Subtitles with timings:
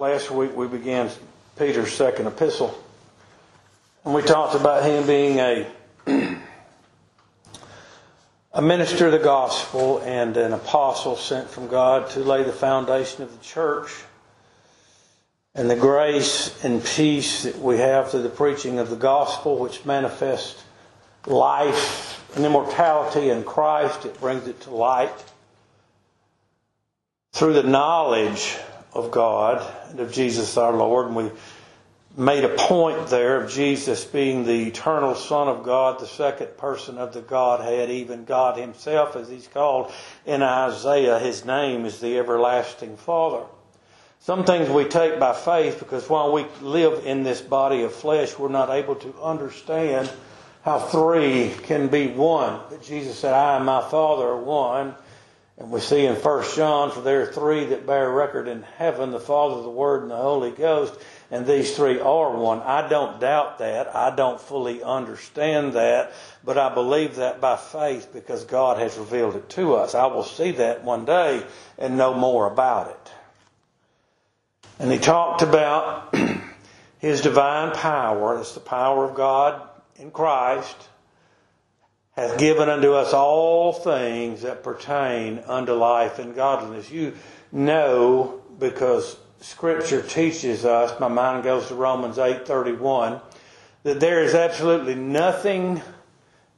[0.00, 1.10] Last week we began
[1.58, 2.72] Peter's second epistle,
[4.04, 5.66] and we talked about him being a
[8.52, 13.24] a minister of the gospel and an apostle sent from God to lay the foundation
[13.24, 13.90] of the church.
[15.56, 19.84] And the grace and peace that we have through the preaching of the gospel, which
[19.84, 20.62] manifests
[21.26, 25.24] life and immortality in Christ, it brings it to light
[27.32, 28.58] through the knowledge
[28.98, 31.06] of God and of Jesus our Lord.
[31.06, 31.30] And we
[32.16, 36.98] made a point there of Jesus being the eternal Son of God, the second person
[36.98, 39.92] of the Godhead, even God Himself, as He's called
[40.26, 41.18] in Isaiah.
[41.18, 43.44] His name is the everlasting Father.
[44.20, 48.36] Some things we take by faith because while we live in this body of flesh,
[48.36, 50.10] we're not able to understand
[50.62, 52.60] how three can be one.
[52.68, 54.94] But Jesus said, I and my Father are one.
[55.58, 59.10] And we see in 1 John, for there are three that bear record in heaven,
[59.10, 60.94] the Father, the Word, and the Holy Ghost,
[61.32, 62.60] and these three are one.
[62.60, 63.94] I don't doubt that.
[63.94, 66.12] I don't fully understand that,
[66.44, 69.96] but I believe that by faith because God has revealed it to us.
[69.96, 71.44] I will see that one day
[71.76, 73.12] and know more about it.
[74.78, 76.14] And he talked about
[77.00, 78.36] his divine power.
[78.36, 80.76] That's the power of God in Christ
[82.18, 86.90] hath given unto us all things that pertain unto life and godliness.
[86.90, 87.14] You
[87.52, 93.20] know because scripture teaches us, my mind goes to Romans 8:31,
[93.84, 95.80] that there is absolutely nothing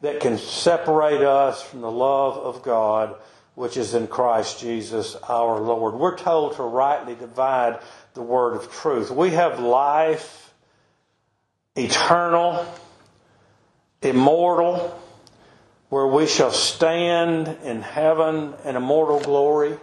[0.00, 3.17] that can separate us from the love of God
[3.55, 5.95] which is in Christ Jesus our Lord.
[5.95, 7.80] We're told to rightly divide
[8.14, 9.11] the word of truth.
[9.11, 10.55] We have life
[11.77, 12.64] eternal,
[14.00, 14.98] immortal,
[15.91, 19.77] where we shall stand in heaven in immortal glory.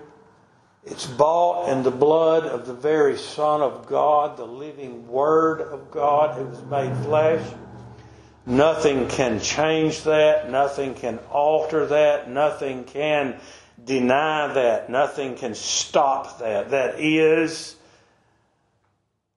[0.85, 5.91] It's bought in the blood of the very Son of God, the living Word of
[5.91, 7.45] God who was made flesh.
[8.45, 10.49] Nothing can change that.
[10.49, 12.29] Nothing can alter that.
[12.29, 13.41] Nothing can
[13.83, 14.89] deny that.
[14.89, 16.69] Nothing can stop that.
[16.69, 17.75] That is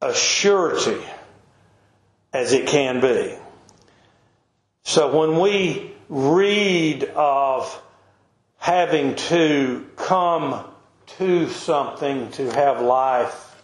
[0.00, 1.02] a surety
[2.32, 3.36] as it can be.
[4.84, 7.80] So when we read of
[8.58, 10.64] having to come
[11.06, 13.62] to something to have life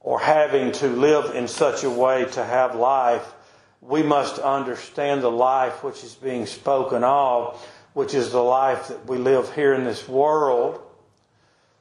[0.00, 3.34] or having to live in such a way to have life,
[3.82, 7.62] we must understand the life which is being spoken of,
[7.92, 10.80] which is the life that we live here in this world,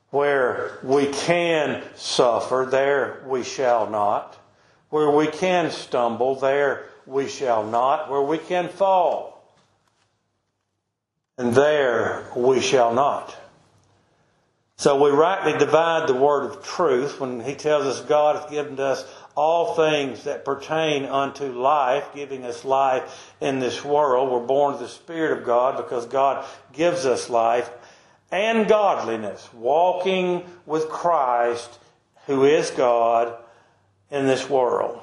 [0.09, 4.37] where we can suffer, there we shall not.
[4.89, 8.11] Where we can stumble, there we shall not.
[8.11, 9.32] Where we can fall,
[11.37, 13.35] and there we shall not.
[14.77, 18.79] So we rightly divide the word of truth when he tells us God hath given
[18.79, 19.05] us
[19.35, 24.31] all things that pertain unto life, giving us life in this world.
[24.31, 27.69] We're born of the Spirit of God because God gives us life
[28.31, 31.79] and godliness, walking with Christ,
[32.25, 33.37] who is God,
[34.09, 34.99] in this world.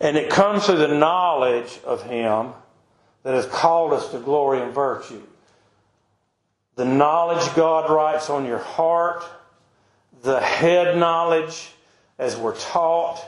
[0.00, 2.52] And it comes through the knowledge of Him
[3.22, 5.22] that has called us to glory and virtue.
[6.76, 9.24] The knowledge God writes on your heart,
[10.22, 11.72] the head knowledge
[12.18, 13.22] as we're taught,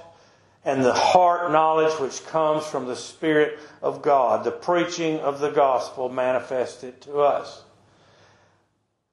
[0.64, 4.44] and the heart knowledge which comes from the Spirit of God.
[4.44, 7.62] The preaching of the gospel manifested to us.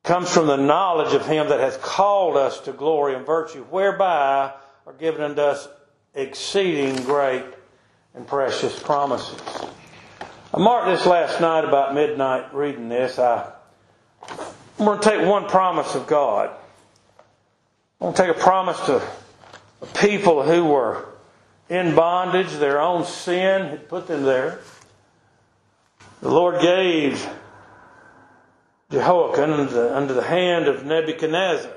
[0.03, 4.53] Comes from the knowledge of Him that hath called us to glory and virtue, whereby
[4.85, 5.67] are given unto us
[6.13, 7.45] exceeding great
[8.15, 9.39] and precious promises.
[10.51, 13.19] I marked this last night about midnight reading this.
[13.19, 13.51] I,
[14.79, 16.49] I'm going to take one promise of God.
[18.01, 19.03] I'm going to take a promise to
[19.93, 21.05] people who were
[21.69, 24.59] in bondage, their own sin had put them there.
[26.21, 27.29] The Lord gave
[28.89, 31.71] Jehoiakim under, under the hand of Nebuchadnezzar.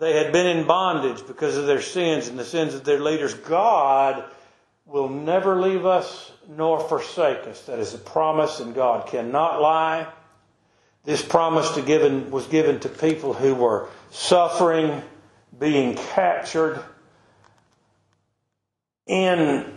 [0.00, 3.32] They had been in bondage because of their sins and the sins of their leaders.
[3.32, 4.22] God
[4.86, 7.62] will never leave us nor forsake us.
[7.62, 10.06] That is a promise, and God cannot lie.
[11.04, 15.02] This promise given, was given to people who were suffering,
[15.58, 16.82] being captured
[19.06, 19.72] in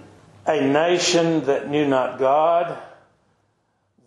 [0.45, 2.77] a nation that knew not God,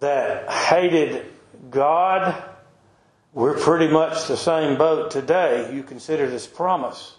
[0.00, 1.26] that hated
[1.70, 2.43] God.
[3.32, 5.72] We're pretty much the same boat today.
[5.75, 7.14] You consider this promise.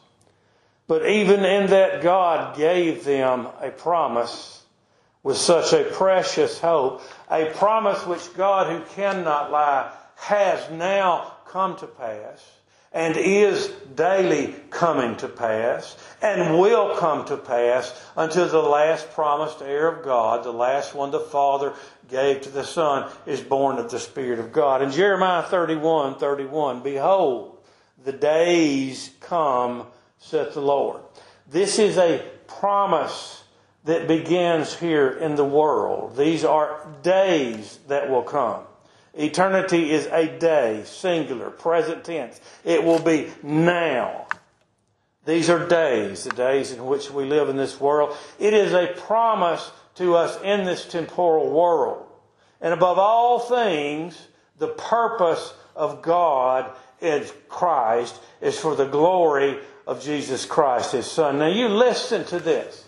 [0.88, 4.64] But even in that, God gave them a promise
[5.24, 7.02] with such a precious hope,
[7.32, 12.44] a promise which God, who cannot lie, has now come to pass.
[12.94, 19.64] and is daily coming to pass and will come to pass until the last promised
[19.64, 21.74] heir of God, the last one the Father
[22.08, 24.84] gave to the Son, is born of the Spirit of God.
[24.84, 27.58] In Jeremiah 31 31, behold,
[28.04, 29.88] the days come,
[30.24, 31.02] saith the Lord.
[31.50, 33.44] This is a promise
[33.84, 36.16] that begins here in the world.
[36.16, 38.62] These are days that will come.
[39.14, 42.40] Eternity is a day, singular, present tense.
[42.64, 44.28] It will be now.
[45.26, 48.16] These are days, the days in which we live in this world.
[48.40, 52.06] It is a promise to us in this temporal world.
[52.62, 54.28] And above all things,
[54.58, 56.72] the purpose of God
[57.02, 61.40] in Christ is for the glory of Jesus Christ, His Son.
[61.40, 62.83] Now you listen to this.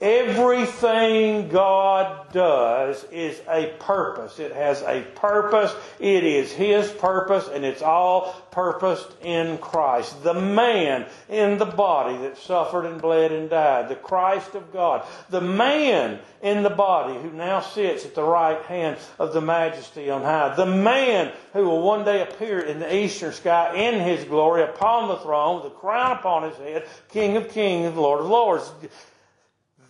[0.00, 4.38] Everything God does is a purpose.
[4.38, 5.74] It has a purpose.
[5.98, 10.22] It is His purpose and it's all purposed in Christ.
[10.22, 13.88] The man in the body that suffered and bled and died.
[13.88, 15.04] The Christ of God.
[15.30, 20.10] The man in the body who now sits at the right hand of the majesty
[20.10, 20.54] on high.
[20.54, 25.08] The man who will one day appear in the eastern sky in His glory upon
[25.08, 28.70] the throne with a crown upon His head, King of kings Lord of lords.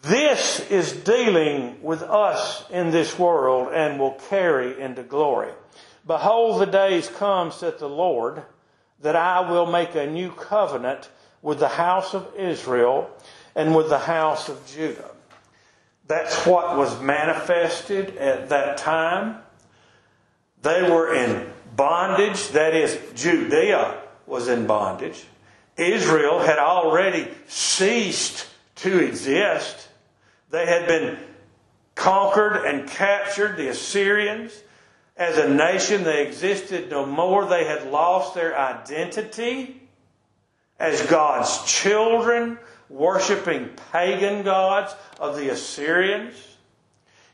[0.02, 5.52] This is dealing with us in this world and will carry into glory.
[6.06, 8.42] Behold, the days come, saith the Lord,
[9.00, 11.10] that I will make a new covenant
[11.42, 13.10] with the house of Israel
[13.54, 15.10] and with the house of Judah.
[16.06, 19.38] That's what was manifested at that time.
[20.62, 25.24] They were in bondage, that is, Judea was in bondage.
[25.76, 28.47] Israel had already ceased
[28.78, 29.88] to exist.
[30.50, 31.18] They had been
[31.94, 34.52] conquered and captured, the Assyrians.
[35.16, 37.44] As a nation, they existed no more.
[37.46, 39.82] They had lost their identity
[40.78, 42.58] as God's children,
[42.88, 46.34] worshiping pagan gods of the Assyrians.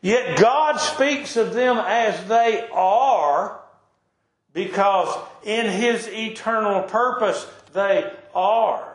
[0.00, 3.60] Yet God speaks of them as they are
[4.54, 5.14] because
[5.44, 8.93] in His eternal purpose they are.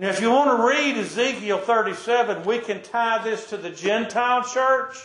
[0.00, 4.42] Now, if you want to read Ezekiel 37, we can tie this to the Gentile
[4.42, 4.96] church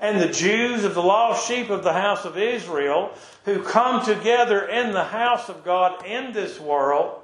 [0.00, 3.12] and the Jews of the lost sheep of the house of Israel
[3.44, 7.22] who come together in the house of God in this world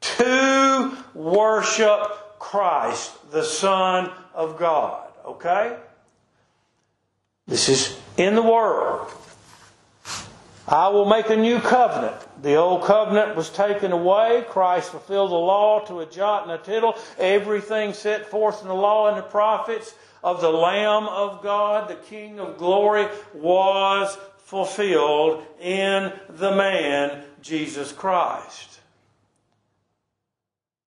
[0.00, 5.12] to worship Christ, the Son of God.
[5.24, 5.76] Okay?
[7.46, 9.12] This is in the world.
[10.66, 12.16] I will make a new covenant.
[12.40, 14.44] The old covenant was taken away.
[14.48, 16.94] Christ fulfilled the law to a jot and a tittle.
[17.18, 21.96] Everything set forth in the law and the prophets of the Lamb of God, the
[21.96, 28.80] King of glory, was fulfilled in the man, Jesus Christ.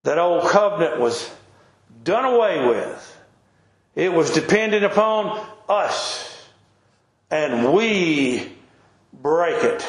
[0.04, 1.30] That old covenant was
[2.04, 3.18] done away with.
[3.94, 6.47] It was dependent upon us.
[7.30, 8.51] And we
[9.13, 9.86] break it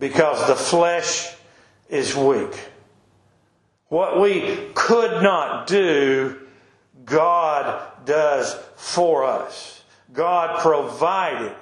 [0.00, 1.32] because the flesh
[1.88, 2.58] is weak.
[3.88, 6.40] What we could not do,
[7.04, 9.84] God does for us.
[10.12, 11.52] God provided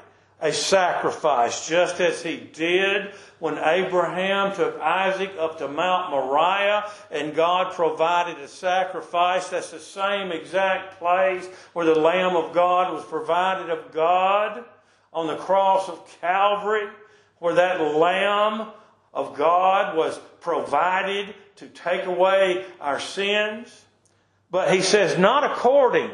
[0.40, 7.34] a sacrifice just as he did when Abraham took Isaac up to Mount Moriah and
[7.34, 9.48] God provided a sacrifice.
[9.48, 14.64] That's the same exact place where the Lamb of God was provided of God
[15.12, 16.88] on the cross of Calvary,
[17.38, 18.68] where that Lamb
[19.12, 23.84] of God was provided to take away our sins.
[24.50, 26.10] But he says, not according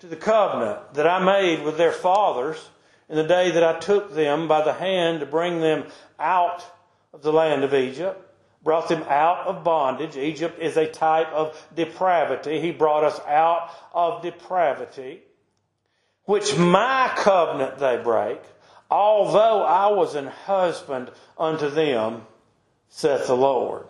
[0.00, 2.70] to the covenant that I made with their fathers
[3.08, 5.84] in the day that I took them by the hand to bring them
[6.18, 6.64] out
[7.12, 8.20] of the land of Egypt,
[8.62, 10.16] brought them out of bondage.
[10.16, 12.60] Egypt is a type of depravity.
[12.60, 15.22] He brought us out of depravity
[16.30, 18.40] which my covenant they break,
[18.90, 22.26] although I was an husband unto them,
[22.88, 23.86] saith the Lord.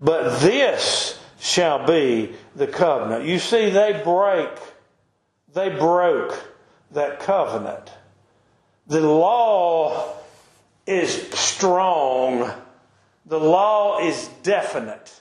[0.00, 3.24] But this shall be the covenant.
[3.24, 4.50] You see, they break,
[5.52, 6.38] they broke
[6.92, 7.90] that covenant.
[8.86, 10.14] The law
[10.86, 12.50] is strong.
[13.26, 15.20] The law is definite.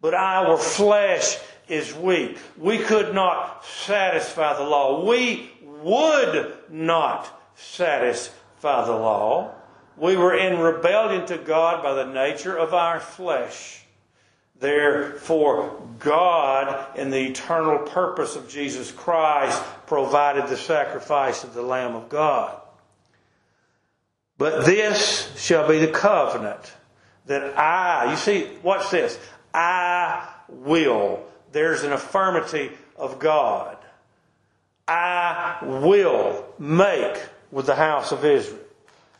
[0.00, 2.36] But our flesh is weak.
[2.58, 5.06] We could not satisfy the law.
[5.06, 9.54] We would not satisfy the law.
[9.96, 13.84] We were in rebellion to God by the nature of our flesh.
[14.58, 21.96] Therefore, God, in the eternal purpose of Jesus Christ, provided the sacrifice of the Lamb
[21.96, 22.60] of God.
[24.38, 26.72] But this shall be the covenant
[27.26, 29.18] that I, you see, watch this.
[29.52, 31.24] I will.
[31.52, 33.76] There's an affirmative of God.
[34.88, 37.20] I will make
[37.52, 38.58] with the house of Israel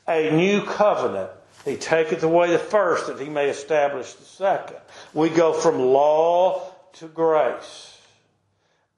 [0.08, 1.30] a new covenant.
[1.64, 4.78] He taketh away the first that he may establish the second.
[5.14, 7.98] We go from law to grace.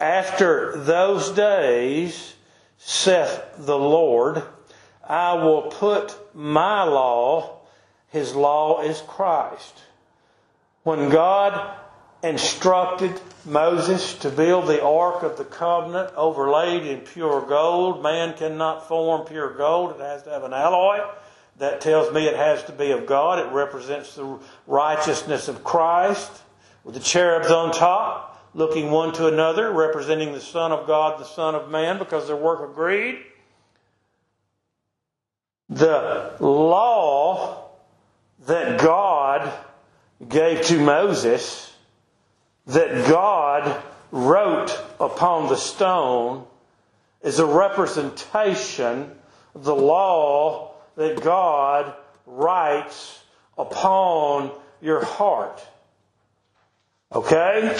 [0.00, 2.34] After those days,
[2.78, 4.42] saith the Lord,
[5.06, 7.60] I will put my law,
[8.08, 9.74] his law is Christ.
[10.84, 11.78] When God
[12.24, 18.02] instructed Moses to build the ark of the covenant overlaid in pure gold.
[18.02, 19.92] Man cannot form pure gold.
[19.92, 21.00] It has to have an alloy.
[21.58, 23.38] That tells me it has to be of God.
[23.38, 26.32] It represents the righteousness of Christ
[26.82, 31.24] with the cherubs on top, looking one to another, representing the Son of God, the
[31.24, 33.18] Son of Man, because their work agreed.
[35.68, 37.68] The law
[38.46, 39.52] that God
[40.28, 41.73] gave to Moses
[42.66, 46.46] that God wrote upon the stone
[47.22, 49.10] is a representation
[49.54, 51.94] of the law that God
[52.26, 53.22] writes
[53.58, 55.62] upon your heart.
[57.12, 57.76] Okay?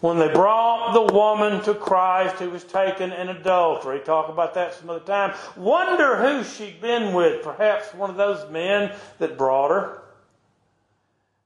[0.00, 4.74] When they brought the woman to Christ who was taken in adultery, talk about that
[4.74, 5.34] some other time.
[5.56, 7.44] Wonder who she'd been with.
[7.44, 10.01] Perhaps one of those men that brought her.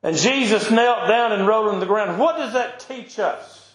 [0.07, 2.21] And Jesus knelt down and wrote on the ground.
[2.21, 3.75] What does that teach us?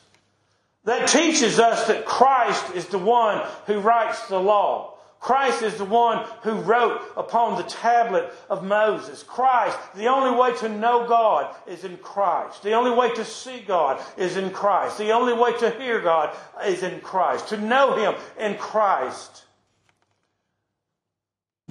[0.86, 4.94] That teaches us that Christ is the one who writes the law.
[5.20, 9.24] Christ is the one who wrote upon the tablet of Moses.
[9.24, 12.64] Christ, the only way to know God is in Christ.
[12.64, 15.00] The only way to see God is in Christ.
[15.00, 16.34] The only way to hear God
[16.66, 17.50] is in Christ.
[17.50, 19.44] To know Him in Christ.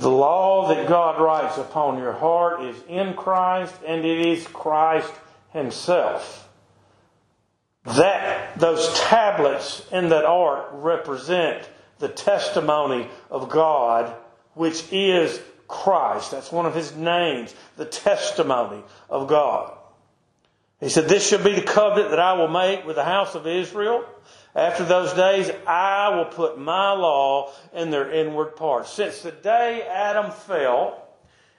[0.01, 5.13] The law that God writes upon your heart is in Christ and it is Christ
[5.53, 6.49] Himself.
[7.85, 14.15] That, those tablets in that ark represent the testimony of God,
[14.55, 15.39] which is
[15.69, 16.31] Christ.
[16.31, 19.77] That's one of His names, the testimony of God.
[20.81, 23.47] He said, This shall be the covenant that I will make with the house of
[23.47, 24.07] Israel
[24.55, 28.93] after those days, I will put my law in their inward parts.
[28.93, 31.09] Since the day Adam fell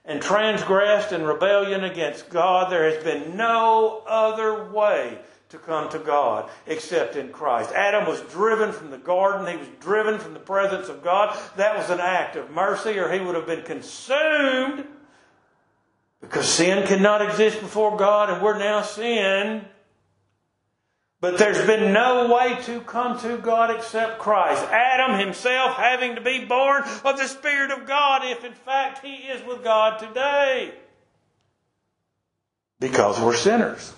[0.04, 5.20] and transgressed in rebellion against God, there has been no other way
[5.50, 7.72] to come to God except in Christ.
[7.72, 9.48] Adam was driven from the garden.
[9.48, 11.38] He was driven from the presence of God.
[11.58, 14.86] That was an act of mercy or he would have been consumed
[16.22, 19.66] because sin cannot exist before God and we're now sin.
[21.22, 24.64] But there's been no way to come to God except Christ.
[24.72, 29.18] Adam himself having to be born of the Spirit of God, if in fact he
[29.18, 30.74] is with God today.
[32.80, 33.94] Because we're sinners.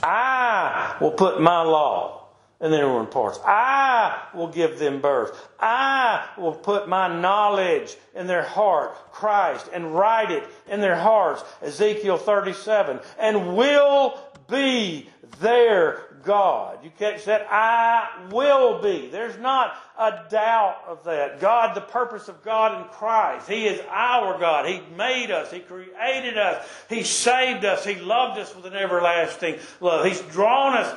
[0.00, 2.28] I will put my law
[2.60, 3.40] in their inward parts.
[3.44, 5.36] I will give them birth.
[5.58, 11.42] I will put my knowledge in their heart, Christ, and write it in their hearts,
[11.62, 15.08] Ezekiel 37, and will be
[15.40, 16.82] their God.
[16.82, 17.46] You catch that?
[17.50, 19.08] I will be.
[19.08, 21.40] There's not a doubt of that.
[21.40, 23.48] God, the purpose of God in Christ.
[23.48, 24.66] He is our God.
[24.66, 25.50] He made us.
[25.52, 26.66] He created us.
[26.88, 27.84] He saved us.
[27.84, 30.06] He loved us with an everlasting love.
[30.06, 30.96] He's drawn us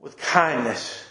[0.00, 1.02] with kindness.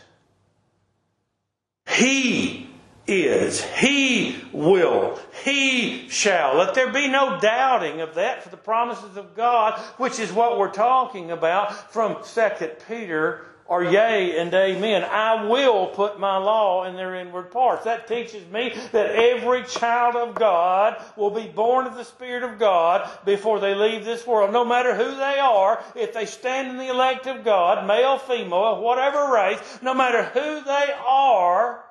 [1.89, 2.66] He
[3.07, 3.63] is.
[3.63, 5.19] He will.
[5.43, 6.57] He shall.
[6.57, 10.59] Let there be no doubting of that for the promises of God, which is what
[10.59, 15.03] we're talking about from Second Peter or yea and amen.
[15.03, 17.83] I will put my law in their inward parts.
[17.83, 22.59] That teaches me that every child of God will be born of the Spirit of
[22.59, 24.53] God before they leave this world.
[24.53, 28.81] No matter who they are, if they stand in the elect of God, male, female,
[28.81, 31.83] whatever race, no matter who they are,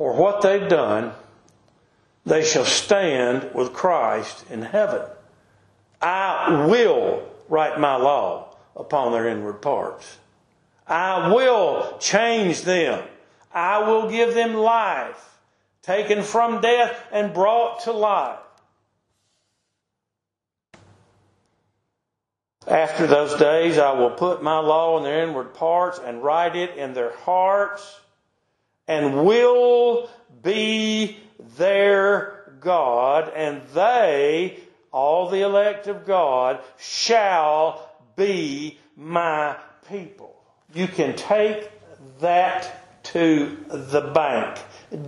[0.00, 1.12] or what they've done,
[2.24, 5.02] they shall stand with Christ in heaven.
[6.00, 10.16] I will write my law upon their inward parts.
[10.86, 13.04] I will change them.
[13.52, 15.38] I will give them life,
[15.82, 18.38] taken from death and brought to life.
[22.66, 26.76] After those days, I will put my law in their inward parts and write it
[26.78, 28.00] in their hearts
[28.90, 30.10] and will
[30.42, 31.16] be
[31.56, 34.58] their God, and they,
[34.90, 39.56] all the elect of God, shall be my
[39.88, 40.34] people.
[40.74, 41.70] You can take
[42.18, 44.58] that to the bank.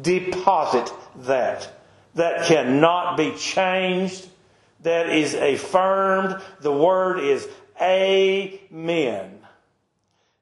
[0.00, 1.68] Deposit that.
[2.14, 4.28] That cannot be changed.
[4.82, 6.40] that is affirmed.
[6.60, 7.48] The word is
[7.80, 9.41] Amen.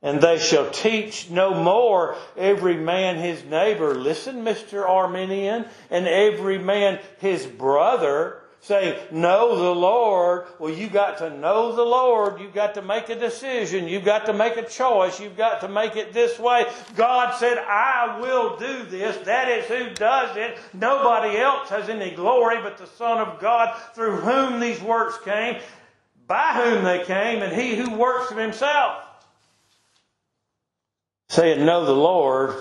[0.03, 3.95] And they shall teach no more every man his neighbor.
[3.95, 4.89] Listen, Mr.
[4.89, 10.47] Arminian, and every man his brother say, know the Lord.
[10.59, 12.41] Well, you got to know the Lord.
[12.41, 13.89] You've got to make a decision.
[13.89, 15.21] You've got to make a choice.
[15.21, 16.67] You've got to make it this way.
[16.97, 19.17] God said, I will do this.
[19.27, 20.59] That is who does it.
[20.73, 25.57] Nobody else has any glory but the Son of God through whom these works came,
[26.27, 29.05] by whom they came, and he who works of himself.
[31.31, 32.57] Saying, know the Lord,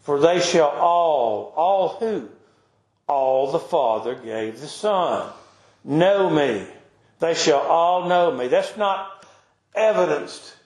[0.00, 2.30] for they shall all, all who?
[3.06, 5.30] All the Father gave the Son
[5.84, 6.66] know me.
[7.18, 8.48] They shall all know me.
[8.48, 9.26] That's not
[9.74, 10.56] evidenced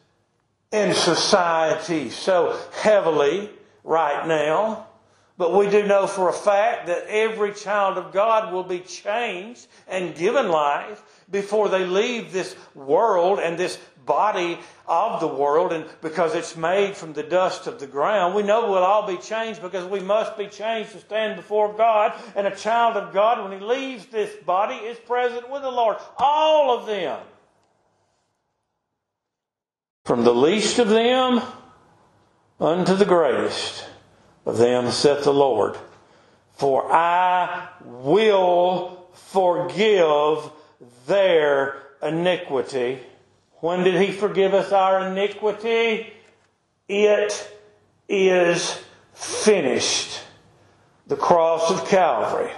[0.71, 3.51] in society so heavily
[3.83, 4.87] right now.
[5.37, 9.67] But we do know for a fact that every child of God will be changed
[9.89, 15.85] and given life before they leave this world and this body of the world, and
[16.01, 19.63] because it's made from the dust of the ground, we know we'll all be changed
[19.63, 22.15] because we must be changed to stand before God.
[22.35, 25.99] And a child of God, when he leaves this body, is present with the Lord.
[26.19, 27.21] All of them.
[30.07, 31.43] From the least of them
[32.59, 33.85] unto the greatest
[34.47, 35.77] of them, saith the Lord.
[36.55, 40.51] For I will forgive
[41.07, 43.01] their iniquity
[43.61, 46.13] when did he forgive us our iniquity?
[46.89, 47.51] It
[48.09, 48.81] is
[49.15, 50.21] finished.
[51.07, 52.53] The cross of Calvary.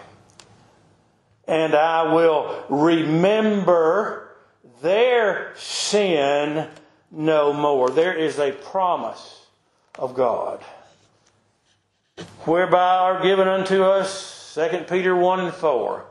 [1.46, 4.28] And I will remember
[4.82, 6.68] their sin
[7.10, 7.90] no more.
[7.90, 9.46] There is a promise
[9.98, 10.62] of God.
[12.44, 16.04] Whereby are given unto us, 2 Peter 1 and 4,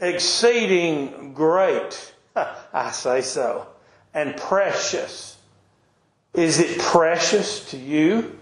[0.00, 2.14] exceeding great,
[2.72, 3.66] I say so,
[4.14, 5.36] and precious.
[6.34, 8.38] Is it precious to you?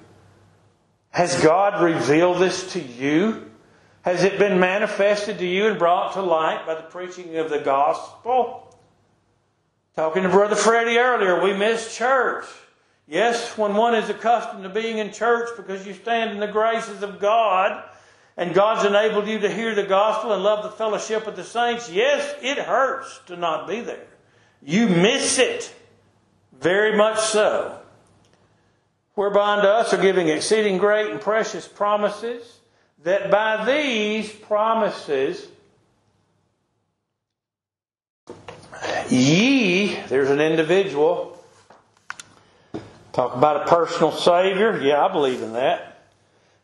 [1.11, 3.51] Has God revealed this to you?
[4.03, 7.59] Has it been manifested to you and brought to light by the preaching of the
[7.59, 8.79] gospel?
[9.97, 12.47] Talking to Brother Freddie earlier, we miss church.
[13.07, 17.03] Yes, when one is accustomed to being in church because you stand in the graces
[17.03, 17.83] of God
[18.37, 21.91] and God's enabled you to hear the gospel and love the fellowship of the saints,
[21.91, 24.07] yes, it hurts to not be there.
[24.63, 25.75] You miss it.
[26.61, 27.79] Very much so.
[29.15, 32.61] Whereby unto us are giving exceeding great and precious promises,
[33.03, 35.49] that by these promises
[39.09, 41.39] ye, there's an individual.
[43.13, 44.81] Talk about a personal Savior.
[44.81, 46.03] Yeah, I believe in that.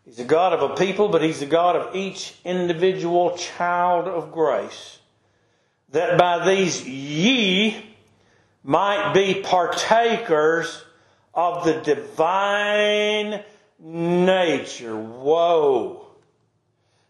[0.05, 4.31] He's a God of a people, but He's the God of each individual child of
[4.31, 4.97] grace
[5.97, 7.75] that by these ye
[8.63, 10.85] might be partakers
[11.33, 13.43] of the divine
[13.79, 14.95] nature.
[14.95, 16.07] Whoa.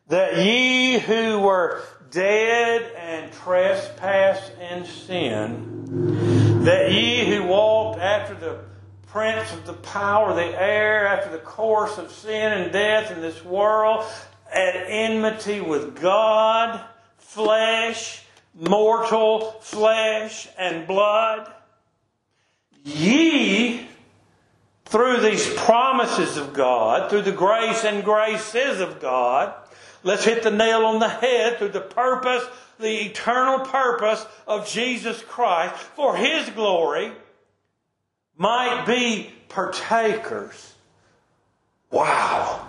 [0.07, 8.61] That ye who were dead and trespass and sin, that ye who walked after the
[9.09, 13.21] prince of the power of the air, after the course of sin and death in
[13.21, 14.05] this world,
[14.55, 16.81] at enmity with God,
[17.19, 18.23] flesh,
[18.57, 21.53] mortal flesh and blood.
[22.85, 23.87] Ye,
[24.87, 29.53] through these promises of God, through the grace and graces of God,
[30.03, 32.45] let's hit the nail on the head through the purpose,
[32.79, 37.13] the eternal purpose of Jesus Christ for His glory,
[38.37, 40.75] might be partakers.
[41.91, 42.69] Wow.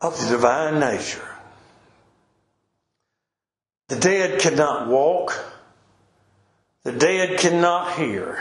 [0.00, 1.29] Of the divine nature.
[3.90, 5.36] The dead cannot walk.
[6.84, 8.40] The dead cannot hear.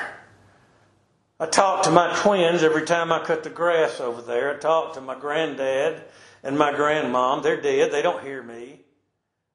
[1.39, 4.55] I talk to my twins every time I cut the grass over there.
[4.55, 6.03] I talk to my granddad
[6.43, 7.41] and my grandmom.
[7.41, 7.91] They're dead.
[7.91, 8.81] They don't hear me.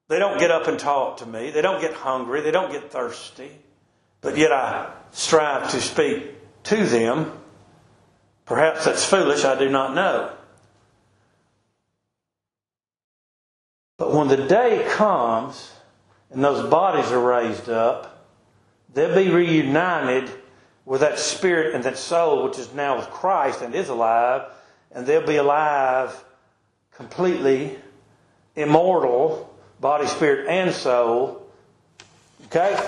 [0.08, 1.50] They don't get up and talk to me.
[1.50, 2.40] They don't get hungry.
[2.40, 3.52] They don't get thirsty.
[4.20, 7.30] But yet I strive to speak to them.
[8.46, 9.44] Perhaps that's foolish.
[9.44, 10.32] I do not know.
[13.96, 15.70] But when the day comes
[16.30, 18.28] and those bodies are raised up,
[18.92, 20.30] they'll be reunited
[20.84, 24.50] with that spirit and that soul which is now with Christ and is alive,
[24.92, 26.24] and they'll be alive
[26.96, 27.76] completely
[28.56, 31.46] immortal, body, spirit, and soul.
[32.46, 32.78] Okay?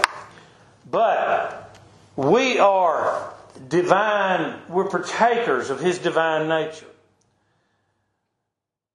[0.90, 1.76] But
[2.14, 3.32] we are
[3.68, 6.86] divine, we're partakers of His divine nature.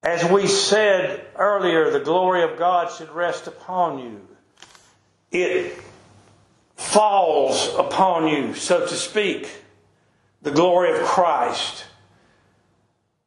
[0.04, 4.28] As we said earlier, the glory of God should rest upon you.
[5.32, 5.80] It
[6.76, 9.50] falls upon you, so to speak,
[10.42, 11.86] the glory of Christ.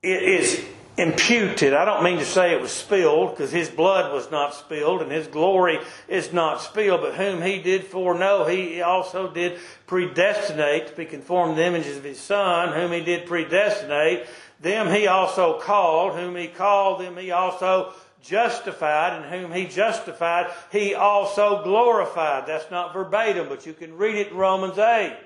[0.02, 0.64] It is
[0.96, 1.72] imputed.
[1.72, 5.10] I don't mean to say it was spilled, because his blood was not spilled and
[5.10, 10.94] his glory is not spilled, but whom he did foreknow, he also did predestinate to
[10.94, 14.26] be conformed to the images of his Son, whom he did predestinate.
[14.60, 17.92] Them he also called, whom he called, them he also
[18.24, 22.46] justified, and whom he justified, he also glorified.
[22.46, 25.16] That's not verbatim, but you can read it in Romans 8.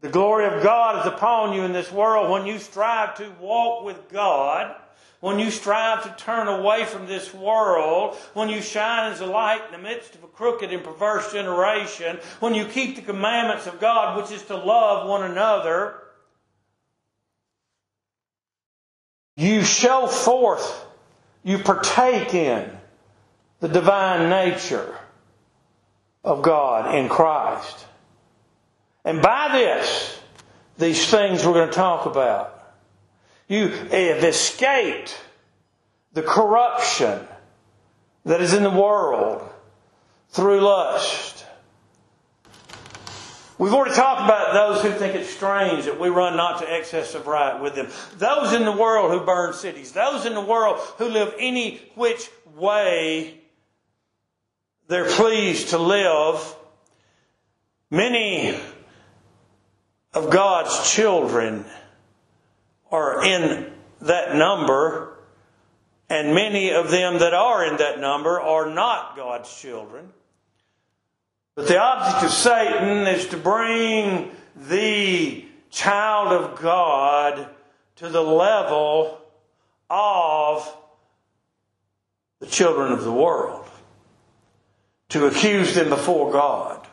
[0.00, 3.84] The glory of God is upon you in this world when you strive to walk
[3.84, 4.74] with God,
[5.20, 9.62] when you strive to turn away from this world, when you shine as a light
[9.66, 13.78] in the midst of a crooked and perverse generation, when you keep the commandments of
[13.78, 15.94] God, which is to love one another,
[19.36, 20.84] you show forth,
[21.42, 22.70] you partake in
[23.60, 24.96] the divine nature
[26.24, 27.86] of God in Christ.
[29.04, 30.20] And by this,
[30.78, 32.74] these things we're going to talk about,
[33.48, 35.18] you have escaped
[36.12, 37.26] the corruption
[38.24, 39.48] that is in the world
[40.30, 41.44] through lust.
[43.58, 47.14] We've already talked about those who think it's strange that we run not to excess
[47.14, 47.88] of right with them.
[48.16, 49.92] Those in the world who burn cities.
[49.92, 53.40] Those in the world who live any which way
[54.88, 56.56] they're pleased to live.
[57.90, 58.58] Many
[60.14, 61.64] of God's children
[62.90, 65.16] are in that number,
[66.08, 70.12] and many of them that are in that number are not God's children.
[71.54, 77.48] But the object of Satan is to bring the child of God
[77.96, 79.20] to the level
[79.90, 80.76] of
[82.40, 83.68] the children of the world,
[85.10, 86.86] to accuse them before God.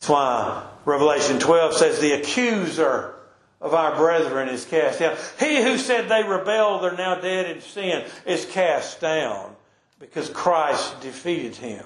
[0.00, 3.14] That's why Revelation 12 says, The accuser
[3.60, 5.16] of our brethren is cast down.
[5.38, 9.54] He who said they rebelled, they're now dead in sin, is cast down
[9.98, 11.84] because Christ defeated him.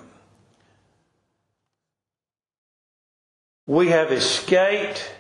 [3.67, 5.15] We have escaped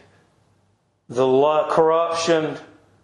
[1.09, 2.57] the corruption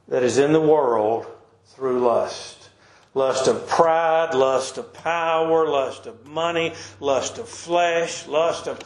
[0.08, 1.26] that is in the world
[1.66, 2.70] through lust.
[3.14, 8.80] Lust of pride, lust of power, lust of money, lust of flesh, lust of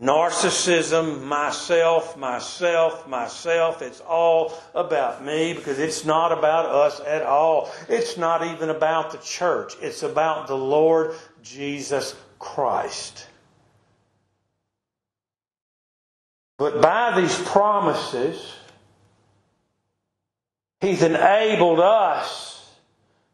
[0.00, 3.82] narcissism, myself, myself, myself.
[3.82, 7.70] It's all about me because it's not about us at all.
[7.88, 9.74] It's not even about the church.
[9.80, 13.26] It's about the Lord Jesus Christ.
[16.62, 18.54] But by these promises,
[20.80, 22.72] He's enabled us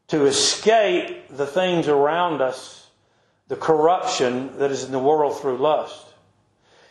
[0.06, 2.88] to escape the things around us,
[3.48, 6.06] the corruption that is in the world through lust.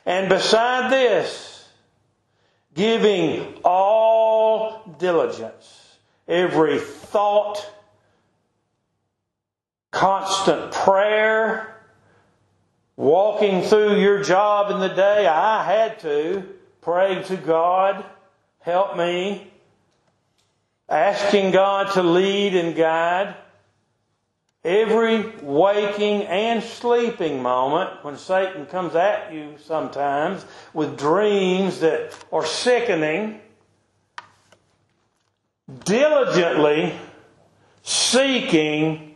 [0.06, 1.67] And beside this,
[2.76, 5.97] giving all diligence,
[6.28, 7.67] every thought,
[9.89, 11.77] constant prayer,
[12.98, 15.28] walking through your job in the day.
[15.28, 16.44] I had to,
[16.82, 18.04] pray to God,
[18.60, 19.54] help me,
[20.90, 23.36] asking God to lead and guide.
[24.66, 32.46] Every waking and sleeping moment when Satan comes at you sometimes with dreams that are
[32.46, 33.40] sickening,
[35.86, 36.98] diligently
[37.84, 39.07] seeking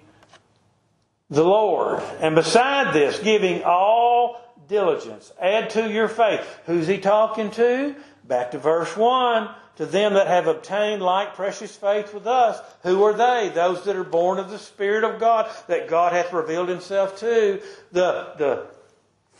[1.31, 2.03] the Lord.
[2.19, 5.31] And beside this, giving all diligence.
[5.41, 6.45] Add to your faith.
[6.65, 7.95] Who's he talking to?
[8.27, 12.61] Back to verse 1 to them that have obtained like precious faith with us.
[12.83, 13.49] Who are they?
[13.53, 17.61] Those that are born of the Spirit of God, that God hath revealed himself to.
[17.91, 18.67] The, the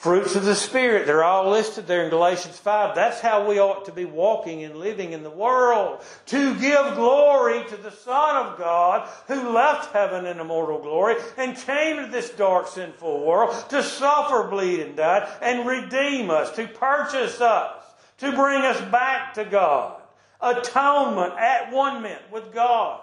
[0.02, 2.96] fruits of the Spirit, they're all listed there in Galatians 5.
[2.96, 6.02] That's how we ought to be walking and living in the world.
[6.26, 11.56] To give glory to the Son of God who left heaven in immortal glory and
[11.56, 16.68] came to this dark, sinful world to suffer, bleed, and die and redeem us, to
[16.68, 17.84] purchase us,
[18.18, 20.02] to bring us back to God
[20.42, 23.02] atonement at one minute with God.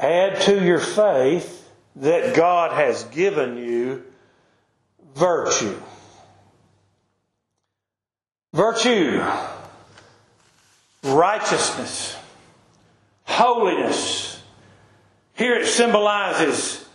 [0.00, 1.63] Add to your faith
[1.96, 4.04] that God has given you
[5.14, 5.80] virtue.
[8.52, 9.24] Virtue,
[11.02, 12.16] righteousness,
[13.24, 14.40] holiness.
[15.34, 16.86] Here it symbolizes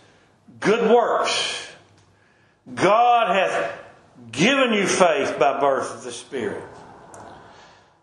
[0.58, 1.68] good works.
[2.74, 3.78] God hath
[4.32, 6.62] given you faith by birth of the Spirit.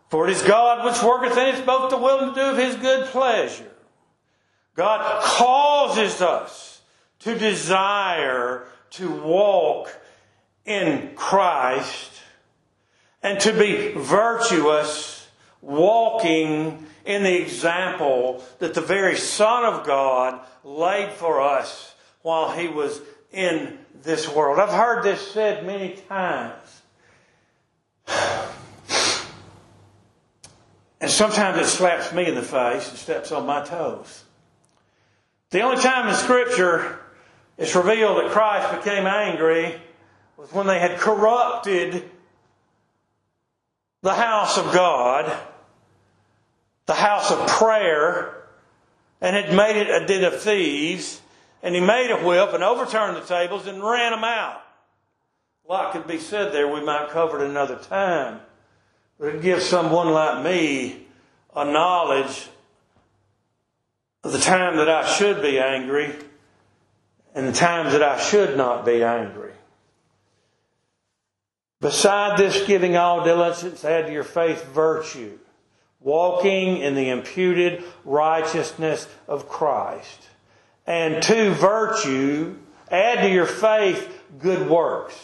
[0.08, 2.56] For it is God which worketh in us both the will and to do of
[2.56, 3.70] His good pleasure.
[4.74, 6.77] God causes us
[7.20, 9.94] to desire to walk
[10.64, 12.12] in Christ
[13.22, 15.26] and to be virtuous,
[15.60, 22.68] walking in the example that the very Son of God laid for us while he
[22.68, 23.00] was
[23.32, 24.58] in this world.
[24.58, 26.82] I've heard this said many times.
[31.00, 34.24] And sometimes it slaps me in the face and steps on my toes.
[35.50, 36.98] The only time in Scripture
[37.58, 39.74] it's revealed that Christ became angry
[40.36, 42.08] was when they had corrupted
[44.02, 45.36] the house of God,
[46.86, 48.44] the house of prayer,
[49.20, 51.20] and had made it a den of thieves.
[51.60, 54.62] And he made a whip and overturned the tables and ran them out.
[55.68, 56.72] A lot could be said there.
[56.72, 58.38] We might cover it another time.
[59.18, 61.08] But it gives someone like me
[61.56, 62.46] a knowledge
[64.22, 66.14] of the time that I should be angry
[67.38, 69.52] and the times that I should not be angry.
[71.80, 75.38] Beside this, giving all diligence, add to your faith virtue,
[76.00, 80.20] walking in the imputed righteousness of Christ.
[80.84, 82.56] And to virtue,
[82.90, 85.14] add to your faith good works.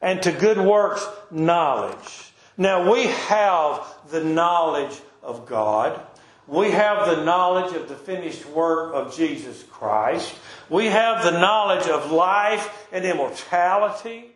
[0.00, 2.32] And to good works, knowledge.
[2.56, 6.00] Now we have the knowledge of God.
[6.46, 10.34] We have the knowledge of the finished work of Jesus Christ.
[10.68, 14.26] We have the knowledge of life and immortality.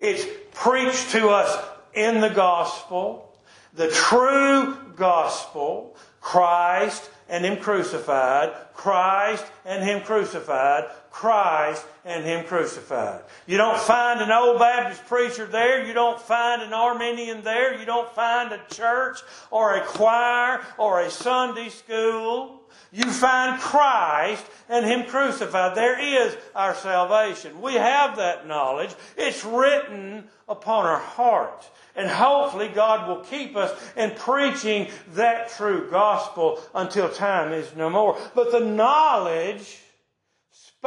[0.00, 3.32] It's preached to us in the gospel,
[3.74, 10.84] the true gospel, Christ and Him crucified, Christ and Him crucified,
[11.16, 13.22] Christ and Him crucified.
[13.46, 15.82] You don't find an old Baptist preacher there.
[15.86, 17.78] You don't find an Arminian there.
[17.80, 22.60] You don't find a church or a choir or a Sunday school.
[22.92, 25.74] You find Christ and Him crucified.
[25.74, 27.62] There is our salvation.
[27.62, 28.94] We have that knowledge.
[29.16, 31.66] It's written upon our heart.
[31.96, 37.88] And hopefully God will keep us in preaching that true gospel until time is no
[37.88, 38.18] more.
[38.34, 39.78] But the knowledge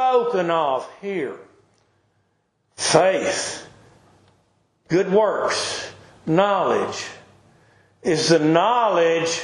[0.00, 1.36] spoken of here,
[2.74, 3.68] faith,
[4.88, 5.92] good works,
[6.24, 7.04] knowledge,
[8.02, 9.42] is the knowledge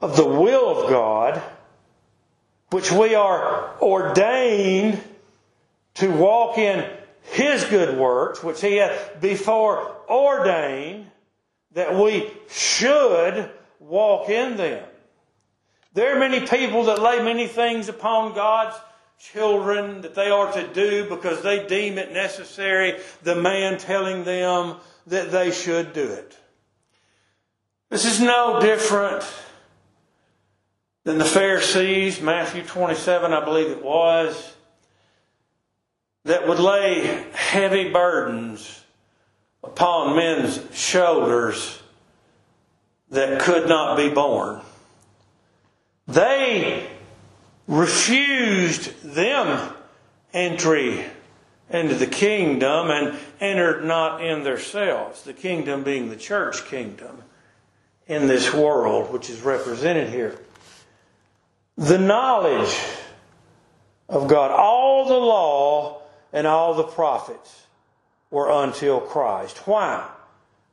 [0.00, 1.42] of the will of God,
[2.70, 5.02] which we are ordained
[5.94, 6.88] to walk in
[7.22, 11.10] His good works, which He hath before ordained
[11.72, 14.84] that we should walk in them.
[15.94, 18.76] There are many people that lay many things upon God's
[19.18, 24.76] children that they are to do because they deem it necessary, the man telling them
[25.06, 26.36] that they should do it.
[27.88, 29.24] This is no different
[31.04, 34.54] than the Pharisees, Matthew 27, I believe it was,
[36.24, 38.82] that would lay heavy burdens
[39.62, 41.80] upon men's shoulders
[43.10, 44.60] that could not be borne.
[46.08, 46.88] They
[47.66, 49.72] refused them
[50.32, 51.04] entry
[51.70, 57.22] into the kingdom and entered not in themselves, the kingdom being the church kingdom
[58.06, 60.38] in this world, which is represented here
[61.76, 62.74] the knowledge
[64.08, 64.50] of God.
[64.50, 66.02] All the law
[66.32, 67.66] and all the prophets
[68.30, 69.66] were until Christ.
[69.66, 70.08] Why?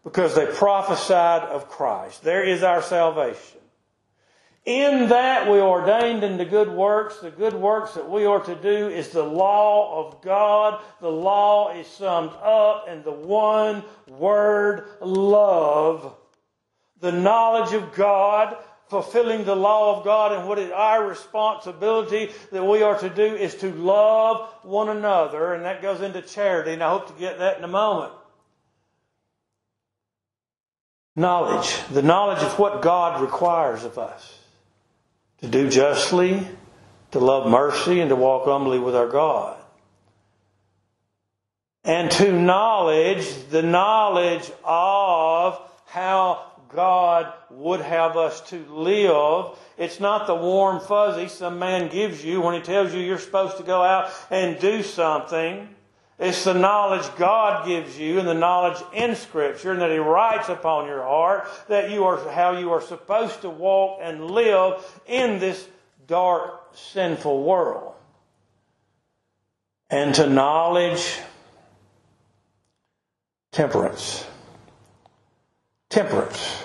[0.04, 2.24] Because they prophesied of Christ.
[2.24, 3.60] There is our salvation.
[4.66, 7.18] In that we ordained into good works.
[7.18, 10.82] The good works that we are to do is the law of God.
[11.02, 16.16] The law is summed up in the one word love.
[17.02, 18.56] The knowledge of God,
[18.88, 23.36] fulfilling the law of God and what is our responsibility that we are to do
[23.36, 27.40] is to love one another, and that goes into charity, and I hope to get
[27.40, 28.14] that in a moment.
[31.18, 34.40] Knowledge, the knowledge of what God requires of us
[35.44, 36.48] to do justly,
[37.12, 39.60] to love mercy, and to walk humbly with our God.
[41.84, 49.58] And to knowledge, the knowledge of how God would have us to live.
[49.78, 53.58] It's not the warm fuzzy some man gives you when he tells you you're supposed
[53.58, 55.68] to go out and do something.
[56.24, 60.48] It's the knowledge God gives you and the knowledge in Scripture and that He writes
[60.48, 65.40] upon your heart that you are how you are supposed to walk and live in
[65.40, 65.68] this
[66.08, 67.94] dark, sinful world.
[69.90, 71.20] And to knowledge
[73.52, 74.26] temperance.
[75.90, 76.64] Temperance.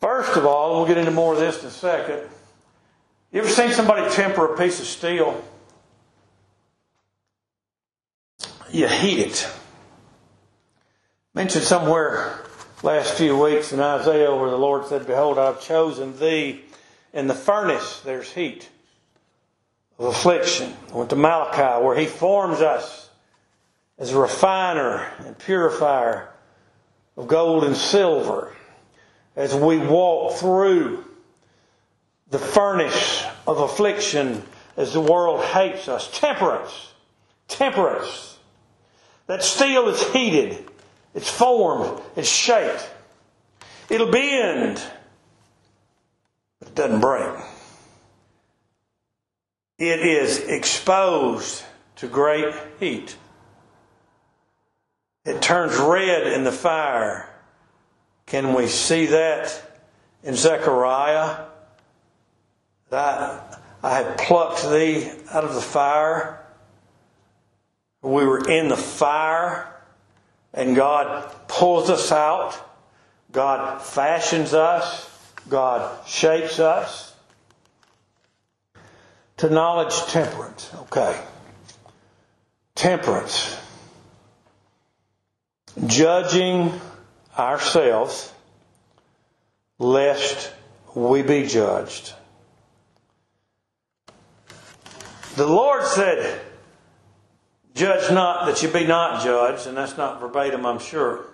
[0.00, 2.22] First of all, we'll get into more of this in a second.
[3.32, 5.44] You ever seen somebody temper a piece of steel?
[8.70, 9.48] You heat it.
[11.34, 12.38] Mentioned somewhere
[12.82, 16.60] last few weeks in Isaiah where the Lord said, Behold, I've chosen thee
[17.12, 18.68] in the furnace, there's heat
[19.98, 20.74] of affliction.
[20.92, 23.08] I went to Malachi where he forms us
[23.98, 26.28] as a refiner and purifier
[27.16, 28.54] of gold and silver
[29.34, 31.04] as we walk through
[32.30, 34.42] the furnace of affliction
[34.76, 36.10] as the world hates us.
[36.12, 36.92] Temperance.
[37.48, 38.37] Temperance.
[39.28, 40.64] That steel is heated.
[41.14, 42.02] It's formed.
[42.16, 42.90] It's shaped.
[43.88, 44.82] It'll bend.
[46.58, 47.44] But it doesn't break.
[49.78, 51.62] It is exposed
[51.96, 53.16] to great heat.
[55.24, 57.28] It turns red in the fire.
[58.26, 59.80] Can we see that
[60.22, 61.44] in Zechariah?
[62.90, 66.37] That I have plucked thee out of the fire.
[68.02, 69.74] We were in the fire
[70.54, 72.56] and God pulls us out.
[73.32, 75.08] God fashions us.
[75.48, 77.14] God shapes us.
[79.38, 80.70] To knowledge, temperance.
[80.82, 81.18] Okay.
[82.74, 83.56] Temperance.
[85.86, 86.72] Judging
[87.38, 88.32] ourselves
[89.78, 90.52] lest
[90.94, 92.14] we be judged.
[95.36, 96.40] The Lord said,
[97.78, 101.24] Judge not that you be not judged, and that's not verbatim, I'm sure.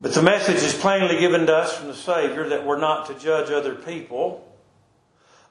[0.00, 3.14] But the message is plainly given to us from the Savior that we're not to
[3.14, 4.52] judge other people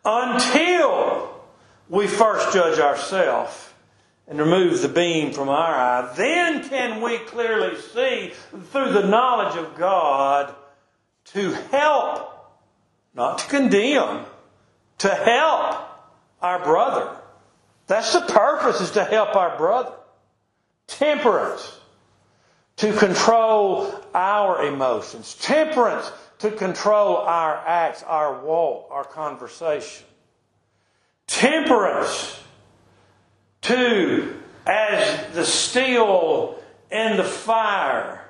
[0.03, 1.39] until
[1.87, 3.69] we first judge ourselves
[4.27, 6.13] and remove the beam from our eye.
[6.17, 8.33] Then can we clearly see
[8.71, 10.53] through the knowledge of God
[11.27, 12.29] to help,
[13.13, 14.25] not to condemn,
[14.97, 15.77] to help
[16.41, 17.21] our brother.
[17.87, 19.93] That's the purpose is to help our brother.
[20.87, 21.79] Temperance
[22.77, 25.35] to control our emotions.
[25.41, 30.05] Temperance to control our acts, our walk, our conversation.
[31.27, 32.39] Temperance
[33.61, 36.59] to, as the steel
[36.91, 38.21] in the fire,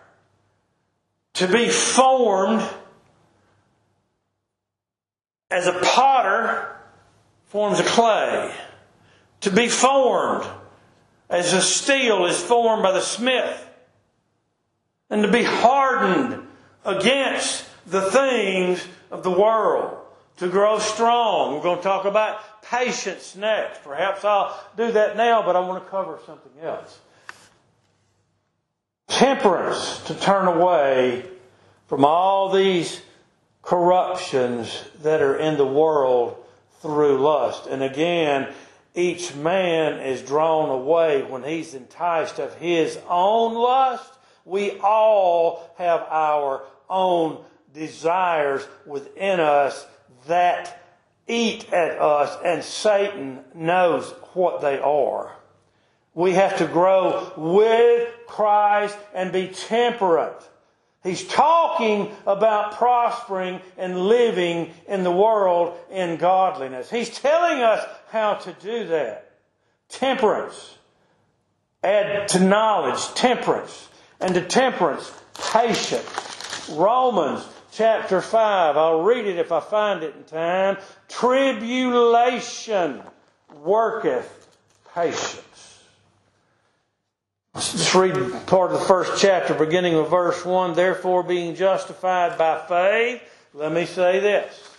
[1.34, 2.64] to be formed
[5.52, 6.78] as a potter
[7.46, 8.54] forms a clay
[9.46, 10.44] to be formed
[11.30, 13.70] as the steel is formed by the smith
[15.12, 16.48] and to be hardened
[16.84, 20.00] against the things of the world
[20.38, 21.54] to grow strong.
[21.54, 23.84] We're going to talk about patience next.
[23.84, 26.98] Perhaps I'll do that now, but I want to cover something else.
[29.08, 31.24] Temperance to turn away
[31.86, 33.00] from all these
[33.62, 36.36] corruptions that are in the world
[36.82, 37.68] through lust.
[37.68, 38.52] And again,
[38.96, 44.14] each man is drawn away when he's enticed of his own lust.
[44.46, 49.86] We all have our own desires within us
[50.28, 50.82] that
[51.28, 55.36] eat at us, and Satan knows what they are.
[56.14, 60.50] We have to grow with Christ and be temperate.
[61.04, 66.90] He's talking about prospering and living in the world in godliness.
[66.90, 69.30] He's telling us how to do that.
[69.90, 70.78] Temperance.
[71.84, 73.90] Add to knowledge, temperance.
[74.22, 75.12] And to temperance,
[75.52, 76.70] patience.
[76.72, 78.78] Romans chapter 5.
[78.78, 80.78] I'll read it if I find it in time.
[81.10, 83.04] Tribulation
[83.62, 84.48] worketh
[84.94, 85.84] patience.
[87.54, 88.16] Let's just read
[88.48, 90.74] part of the first chapter, beginning with verse 1.
[90.74, 93.22] Therefore, being justified by faith,
[93.54, 94.75] let me say this.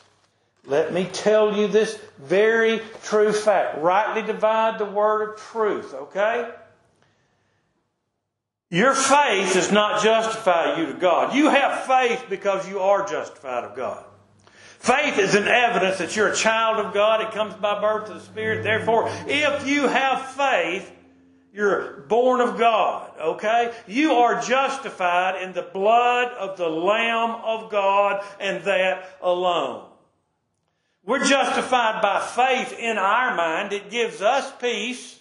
[0.67, 3.79] Let me tell you this very true fact.
[3.79, 6.51] Rightly divide the word of truth, okay?
[8.69, 11.35] Your faith does not justify you to God.
[11.35, 14.05] You have faith because you are justified of God.
[14.81, 17.21] Faith is an evidence that you're a child of God.
[17.21, 18.65] It comes by birth of the Spirit.
[18.65, 20.93] Therefore, if you have faith,
[21.53, 23.73] you're born of God, okay?
[23.87, 29.86] You are justified in the blood of the Lamb of God and that alone.
[31.07, 33.73] We're justified by faith in our mind.
[33.73, 35.21] It gives us peace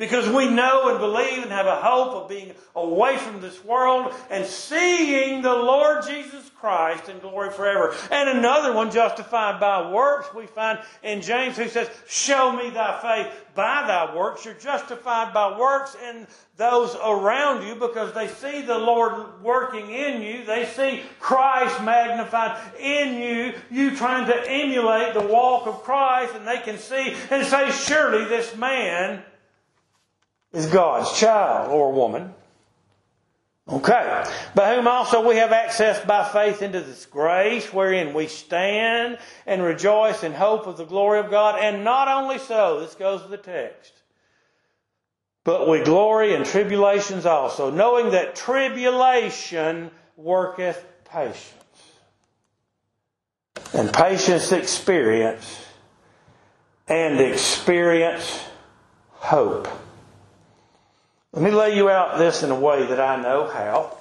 [0.00, 4.14] Because we know and believe and have a hope of being away from this world
[4.30, 7.94] and seeing the Lord Jesus Christ in glory forever.
[8.10, 12.98] And another one, justified by works, we find in James who says, Show me thy
[13.02, 14.42] faith by thy works.
[14.42, 16.26] You're justified by works in
[16.56, 20.46] those around you because they see the Lord working in you.
[20.46, 23.52] They see Christ magnified in you.
[23.70, 28.24] You trying to emulate the walk of Christ and they can see and say, Surely
[28.24, 29.24] this man
[30.52, 32.34] is God's child or woman.
[33.68, 34.24] Okay.
[34.54, 39.62] By whom also we have access by faith into this grace wherein we stand and
[39.62, 41.60] rejoice in hope of the glory of God.
[41.60, 43.92] And not only so, this goes with the text,
[45.44, 51.54] but we glory in tribulations also, knowing that tribulation worketh patience.
[53.72, 55.64] And patience experience,
[56.88, 58.44] and experience
[59.12, 59.68] hope.
[61.32, 63.96] Let me lay you out this in a way that I know how.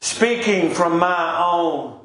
[0.00, 1.98] Speaking from my own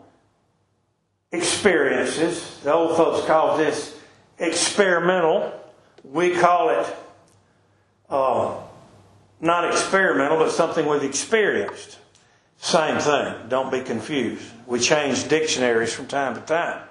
[1.32, 4.00] experiences, the old folks call this
[4.40, 5.52] experimental.
[6.04, 6.96] We call it
[8.10, 8.56] uh,
[9.42, 12.00] not experimental, but something we've experienced.
[12.58, 13.36] Same thing.
[13.50, 14.44] Don't be confused.
[14.66, 16.82] We change dictionaries from time to time.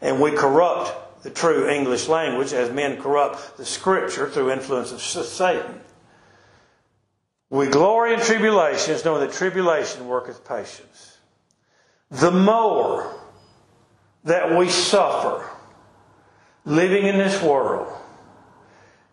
[0.00, 5.00] And we corrupt the true English language as men corrupt the scripture through influence of
[5.00, 5.80] Satan.
[7.50, 11.18] We glory in tribulations, knowing that tribulation worketh patience.
[12.10, 13.12] The more
[14.24, 15.48] that we suffer
[16.64, 17.92] living in this world,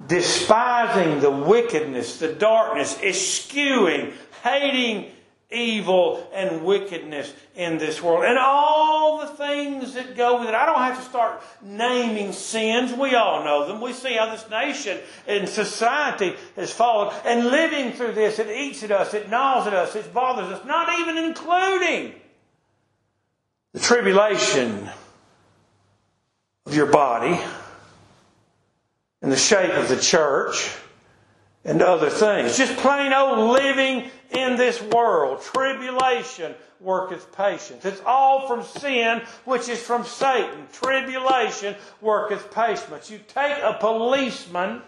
[0.06, 4.14] despising the wickedness, the darkness, eschewing,
[4.44, 5.12] hating
[5.50, 10.56] evil and wickedness in this world and all the things that go with it.
[10.56, 12.92] I don't have to start naming sins.
[12.94, 13.80] We all know them.
[13.80, 18.40] We see how this nation and society has fallen and living through this.
[18.40, 19.14] It eats at us.
[19.14, 19.96] It gnaws at us.
[19.96, 20.66] It bothers us.
[20.66, 22.14] Not even including
[23.72, 24.90] the tribulation
[26.66, 27.40] of your body
[29.22, 30.76] and the shape of the church
[31.68, 32.58] and other things.
[32.58, 35.42] Just plain old living in this world.
[35.42, 37.84] Tribulation worketh patience.
[37.86, 40.68] It's all from sin, which is from Satan.
[40.72, 43.12] Tribulation worketh patience.
[43.12, 44.82] You take a policeman,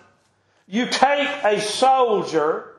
[0.67, 2.75] you take a soldier,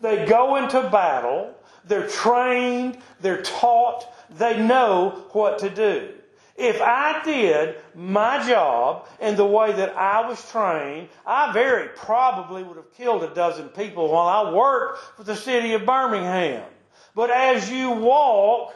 [0.00, 1.54] they go into battle,
[1.86, 6.08] they're trained, they're taught, they know what to do.
[6.56, 12.62] If I did my job in the way that I was trained, I very probably
[12.62, 16.64] would have killed a dozen people while I worked for the city of Birmingham.
[17.14, 18.74] But as you walk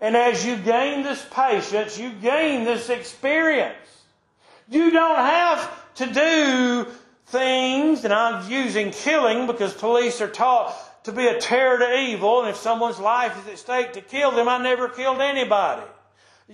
[0.00, 3.76] and as you gain this patience, you gain this experience.
[4.68, 6.86] You don't have to do
[7.26, 12.40] things, and I'm using killing because police are taught to be a terror to evil,
[12.40, 15.86] and if someone's life is at stake to kill them, I never killed anybody.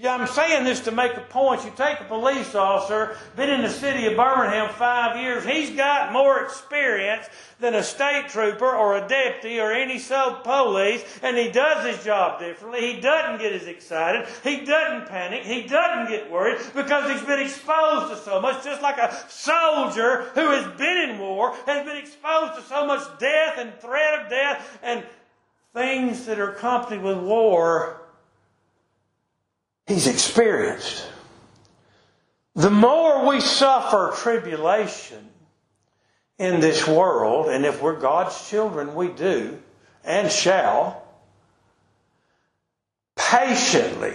[0.03, 1.65] I'm saying this to make a point.
[1.65, 6.13] You take a police officer, been in the city of Birmingham five years, he's got
[6.13, 7.27] more experience
[7.61, 12.05] than a state trooper or a deputy or any sub police, and he does his
[12.05, 12.93] job differently.
[12.93, 14.27] He doesn't get as excited.
[14.43, 15.45] He doesn't panic.
[15.45, 20.23] He doesn't get worried because he's been exposed to so much, just like a soldier
[20.35, 24.29] who has been in war has been exposed to so much death and threat of
[24.29, 25.05] death and
[25.73, 28.04] things that are accompanied with war
[29.87, 31.07] he's experienced.
[32.55, 35.29] The more we suffer tribulation
[36.39, 39.59] in this world, and if we're God's children, we do
[40.05, 41.03] and shall,
[43.17, 44.15] patiently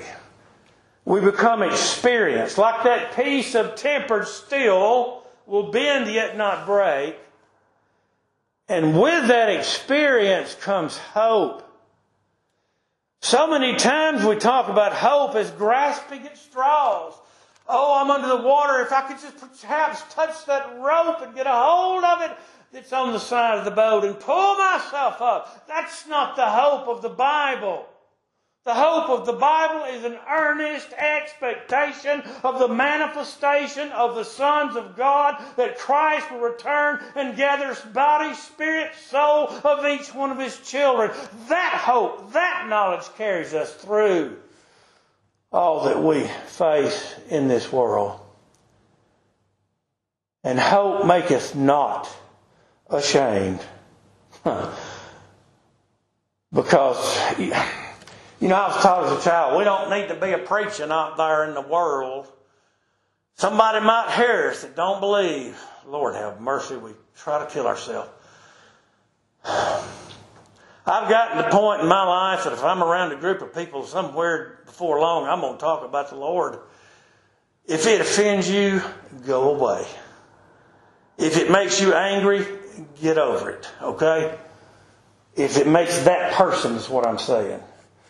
[1.06, 2.58] we become experienced.
[2.58, 7.18] Like that piece of tempered steel will bend yet not break.
[8.68, 11.66] And with that experience comes hope.
[13.22, 17.14] So many times we talk about hope as grasping at straws.
[17.68, 18.82] Oh, I'm under the water.
[18.82, 22.38] If I could just perhaps touch that rope and get a hold of it
[22.72, 25.68] that's on the side of the boat and pull myself up.
[25.68, 27.86] That's not the hope of the Bible.
[28.66, 34.76] The hope of the Bible is an earnest expectation of the manifestation of the sons
[34.76, 40.39] of God that Christ will return and gather body, spirit, soul of each one of
[40.39, 41.12] his children.
[41.47, 44.38] That hope, that knowledge carries us through
[45.51, 48.20] all that we face in this world.
[50.43, 52.14] And hope maketh not
[52.89, 53.62] ashamed.
[56.51, 56.97] Because
[58.40, 60.92] you know, I was taught as a child, we don't need to be a preaching
[60.92, 62.32] out there in the world
[63.40, 65.58] Somebody might hear us that don't believe.
[65.88, 68.10] Lord have mercy, we try to kill ourselves.
[69.46, 73.56] I've gotten to the point in my life that if I'm around a group of
[73.56, 76.60] people somewhere before long, I'm going to talk about the Lord.
[77.66, 78.82] If it offends you,
[79.26, 79.88] go away.
[81.18, 82.46] If it makes you angry,
[83.02, 84.38] get over it, okay?
[85.38, 87.62] If it makes that person, is what I'm saying.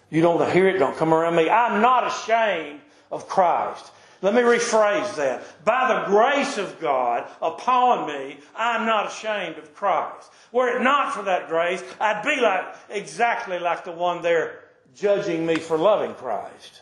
[0.10, 1.50] You don't hear it, don't come around me.
[1.50, 2.82] I'm not ashamed
[3.12, 3.92] of Christ.
[4.22, 5.44] Let me rephrase that.
[5.64, 10.30] By the grace of God upon me, I'm not ashamed of Christ.
[10.52, 14.64] Were it not for that grace, I'd be like exactly like the one there
[14.96, 16.82] judging me for loving Christ,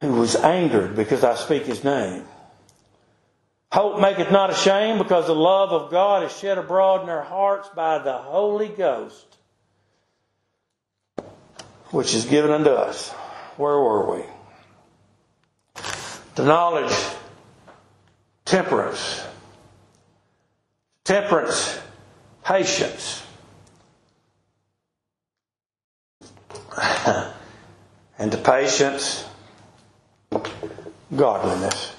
[0.00, 2.24] who was angered because I speak his name.
[3.70, 7.68] Hope maketh not ashamed because the love of God is shed abroad in our hearts
[7.74, 9.36] by the Holy Ghost,
[11.94, 13.10] which is given unto us.
[13.56, 14.24] Where were we?
[16.34, 16.92] The knowledge,
[18.44, 19.22] temperance.
[21.04, 21.78] Temperance,
[22.44, 23.22] patience.
[28.18, 29.24] and to patience,
[31.14, 31.94] godliness.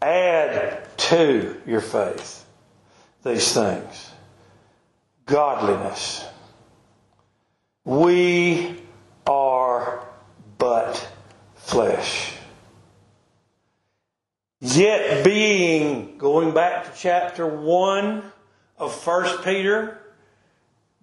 [0.00, 2.44] Add to your faith
[3.24, 4.12] these things
[5.24, 6.24] godliness.
[7.86, 8.82] We
[9.28, 10.04] are
[10.58, 11.08] but
[11.54, 12.32] flesh.
[14.60, 18.24] Yet being, going back to chapter 1
[18.78, 20.00] of 1 Peter,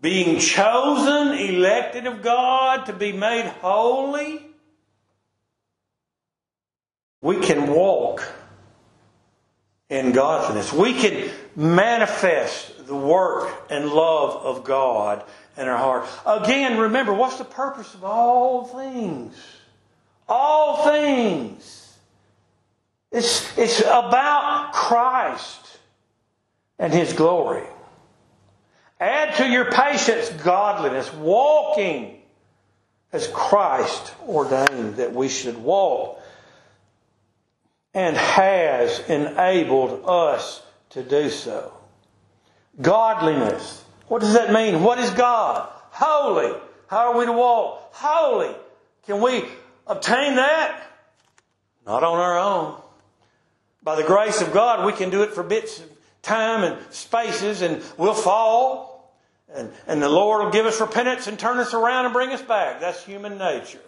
[0.02, 4.46] being chosen, elected of God to be made holy,
[7.22, 8.30] we can walk
[9.88, 10.74] in godliness.
[10.74, 15.24] We can manifest the work and love of God
[15.58, 16.08] in our heart.
[16.26, 19.36] Again, remember, what's the purpose of all things?
[20.28, 21.84] All things
[23.14, 25.80] it's, it's about Christ
[26.80, 27.68] and His glory.
[29.00, 32.22] Add to your patience godliness, walking
[33.12, 36.20] as Christ ordained that we should walk
[37.94, 41.72] and has enabled us to do so.
[42.82, 43.86] Godliness.
[44.14, 44.84] What does that mean?
[44.84, 45.68] What is God?
[45.90, 46.56] Holy.
[46.86, 47.96] How are we to walk?
[47.96, 48.54] Holy.
[49.08, 49.44] Can we
[49.88, 50.88] obtain that?
[51.88, 52.80] Not on our own.
[53.82, 55.90] By the grace of God, we can do it for bits of
[56.22, 59.18] time and spaces, and we'll fall.
[59.52, 62.42] And, and the Lord will give us repentance and turn us around and bring us
[62.44, 62.82] back.
[62.82, 63.82] That's human nature.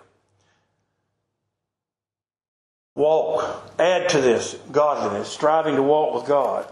[2.95, 3.73] Walk.
[3.77, 6.65] Add to this godliness, striving to walk with God.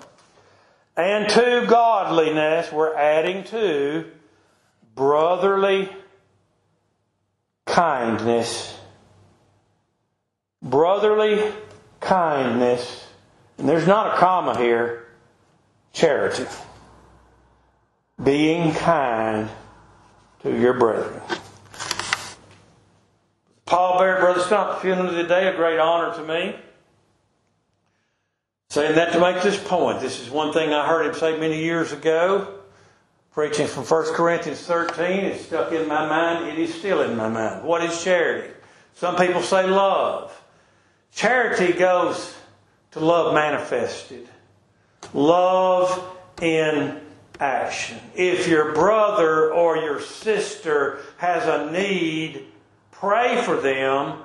[0.96, 4.12] And to godliness, we're adding to
[4.96, 5.90] brotherly
[7.66, 8.78] kindness.
[10.62, 11.52] Brotherly
[12.00, 13.04] kindness
[13.58, 15.06] and there's not a comma here,
[15.94, 16.46] charity.
[18.22, 19.50] Being kind
[20.42, 21.22] to your brethren.
[23.66, 26.56] Paul Barrett, Brother Stump, funeral today, a great honor to me.
[28.74, 30.00] Saying that to make this point.
[30.00, 32.56] This is one thing I heard him say many years ago,
[33.32, 35.26] preaching from 1 Corinthians 13.
[35.26, 36.50] It's stuck in my mind.
[36.50, 37.64] It is still in my mind.
[37.64, 38.52] What is charity?
[38.96, 40.36] Some people say love.
[41.12, 42.34] Charity goes
[42.94, 44.28] to love manifested.
[45.14, 47.00] Love in
[47.40, 48.00] action.
[48.16, 52.48] If your brother or your sister has a need,
[52.90, 54.18] pray for them,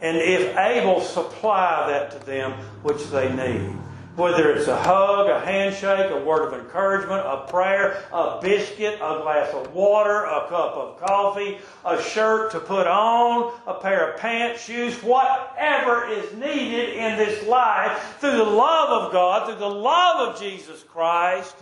[0.00, 2.50] and if able, supply that to them
[2.82, 3.78] which they need.
[4.14, 9.20] Whether it's a hug, a handshake, a word of encouragement, a prayer, a biscuit, a
[9.22, 14.20] glass of water, a cup of coffee, a shirt to put on, a pair of
[14.20, 19.66] pants, shoes, whatever is needed in this life through the love of God, through the
[19.66, 21.56] love of Jesus Christ,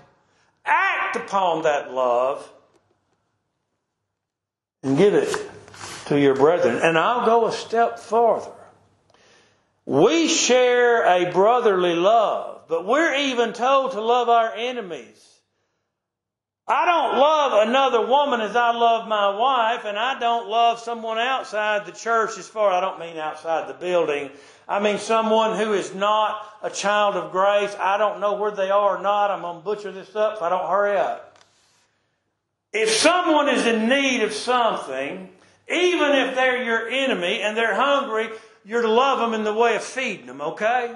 [0.65, 2.51] act upon that love
[4.83, 5.51] and give it
[6.07, 6.81] to your brethren.
[6.83, 8.51] And I'll go a step farther.
[9.91, 15.41] We share a brotherly love, but we're even told to love our enemies.
[16.69, 21.19] I don't love another woman as I love my wife, and I don't love someone
[21.19, 24.31] outside the church as far, I don't mean outside the building.
[24.69, 27.75] I mean someone who is not a child of grace.
[27.77, 29.33] I don't know where they are or not.
[29.33, 31.37] I'm going to butcher this up if I don't hurry up.
[32.73, 35.31] If someone is in need of something,
[35.69, 38.29] even if they're your enemy and they're hungry,
[38.65, 40.95] you're to love them in the way of feeding them, okay?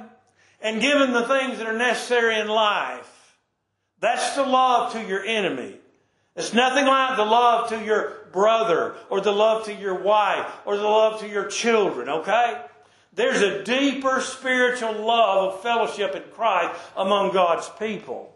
[0.61, 3.39] And them the things that are necessary in life.
[4.01, 5.77] That's the love to your enemy.
[6.37, 10.77] It's nothing like the love to your brother or the love to your wife or
[10.77, 12.61] the love to your children, okay?
[13.15, 18.35] There's a deeper spiritual love of fellowship in Christ among God's people.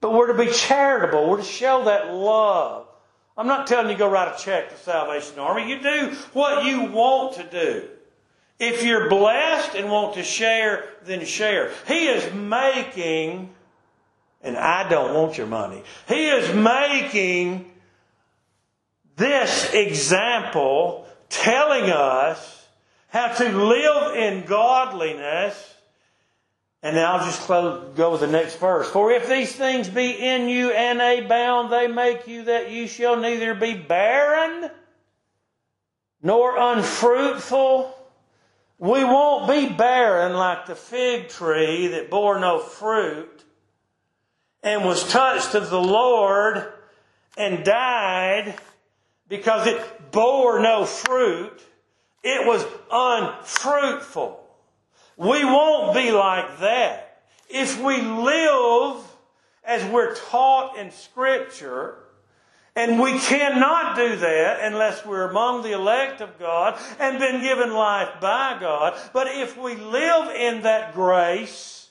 [0.00, 1.30] But we're to be charitable.
[1.30, 2.88] We're to show that love.
[3.36, 5.70] I'm not telling you go write a check to Salvation Army.
[5.70, 7.88] You do what you want to do.
[8.58, 11.72] If you're blessed and want to share, then share.
[11.86, 13.50] He is making,
[14.42, 17.70] and I don't want your money, He is making
[19.16, 22.66] this example telling us
[23.08, 25.72] how to live in godliness.
[26.82, 28.88] And now I'll just close, go with the next verse.
[28.90, 33.16] For if these things be in you and abound, they make you that you shall
[33.16, 34.70] neither be barren
[36.22, 37.96] nor unfruitful.
[38.78, 43.44] We won't be barren like the fig tree that bore no fruit
[44.62, 46.72] and was touched of the Lord
[47.36, 48.54] and died
[49.28, 51.60] because it bore no fruit.
[52.22, 54.40] It was unfruitful.
[55.16, 57.22] We won't be like that.
[57.48, 59.04] If we live
[59.62, 62.03] as we're taught in Scripture,
[62.76, 67.72] and we cannot do that unless we're among the elect of God and been given
[67.72, 68.98] life by God.
[69.12, 71.88] But if we live in that grace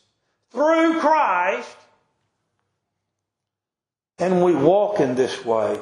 [0.52, 1.78] through Christ,
[4.20, 5.80] and we walk in this way,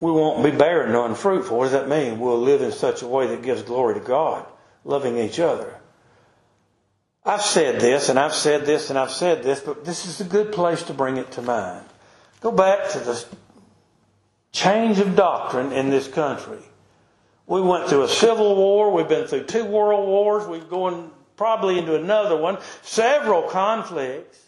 [0.00, 1.56] we won't be barren nor unfruitful.
[1.56, 2.18] What does that mean?
[2.18, 4.44] We'll live in such a way that gives glory to God,
[4.84, 5.80] loving each other.
[7.26, 10.24] I've said this, and I've said this, and I've said this, but this is a
[10.24, 11.84] good place to bring it to mind.
[12.40, 13.24] Go back to the
[14.52, 16.60] change of doctrine in this country.
[17.48, 18.92] We went through a civil war.
[18.92, 20.46] We've been through two world wars.
[20.46, 22.58] We're going probably into another one.
[22.82, 24.38] Several conflicts.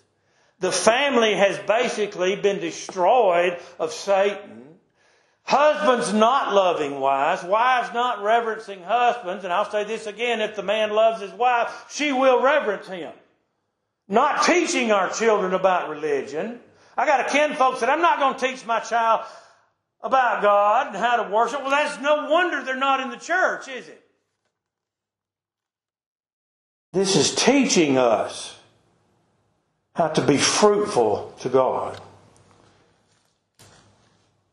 [0.60, 4.67] The family has basically been destroyed of Satan.
[5.48, 10.62] Husbands not loving wives, wives not reverencing husbands, and I'll say this again, if the
[10.62, 13.14] man loves his wife, she will reverence him.
[14.08, 16.60] Not teaching our children about religion.
[16.98, 19.22] I got a kin folks that I'm not going to teach my child
[20.02, 21.62] about God and how to worship.
[21.62, 24.02] Well, that's no wonder they're not in the church, is it?
[26.92, 28.58] This is teaching us
[29.94, 31.98] how to be fruitful to God.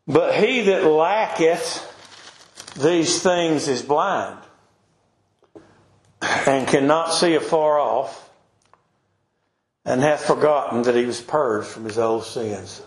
[0.06, 1.92] But he that lacketh
[2.76, 4.38] these things is blind
[6.20, 8.30] and cannot see afar off
[9.84, 12.82] and hath forgotten that he was purged from his old sins.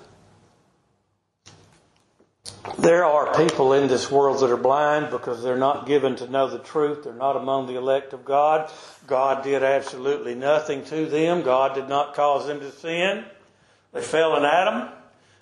[2.77, 6.49] There are people in this world that are blind because they're not given to know
[6.49, 7.03] the truth.
[7.03, 8.69] They're not among the elect of God.
[9.07, 11.41] God did absolutely nothing to them.
[11.41, 13.25] God did not cause them to sin.
[13.91, 14.89] They fell in Adam.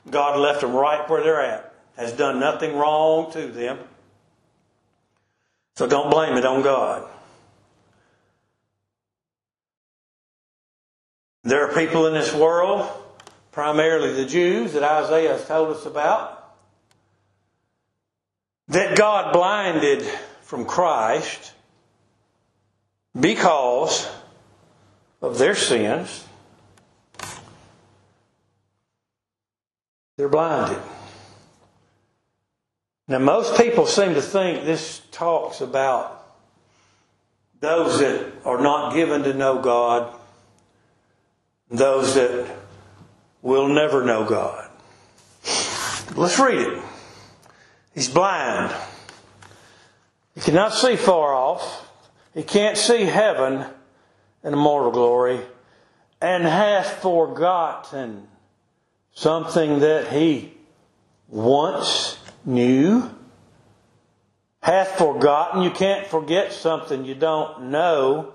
[0.10, 1.67] God left them right where they're at,
[1.98, 3.80] has done nothing wrong to them.
[5.76, 7.08] So don't blame it on God.
[11.44, 12.90] There are people in this world,
[13.52, 16.34] primarily the Jews that Isaiah has told us about,
[18.70, 20.02] that God blinded
[20.42, 21.54] from Christ
[23.20, 24.10] because
[25.22, 26.28] of their sins
[30.18, 30.82] They're blinded.
[33.08, 36.26] Now, most people seem to think this talks about
[37.62, 40.14] those that are not given to know God,
[41.72, 42.54] those that
[43.42, 44.70] will never know God.
[46.16, 46.84] Let's read it.
[47.94, 48.76] He's blind.
[50.36, 51.90] He cannot see far off.
[52.34, 53.66] He can't see heaven
[54.44, 55.40] and immortal glory,
[56.22, 58.28] and hath forgotten
[59.14, 60.54] something that he
[61.28, 63.10] once knew,
[64.64, 65.62] hath forgotten.
[65.62, 68.34] You can't forget something you don't know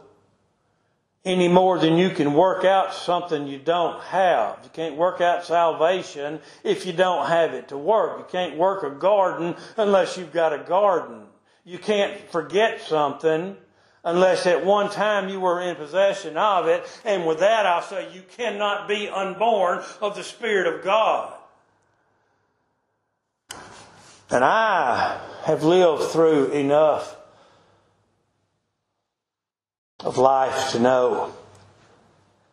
[1.25, 4.59] any more than you can work out something you don't have.
[4.65, 8.19] You can't work out salvation if you don't have it to work.
[8.19, 11.23] You can't work a garden unless you've got a garden.
[11.65, 13.57] You can't forget something
[14.05, 16.85] unless at one time you were in possession of it.
[17.05, 21.35] And with that, I'll say you cannot be unborn of the Spirit of God.
[24.33, 27.19] And I have lived through enough
[30.01, 31.35] of life to know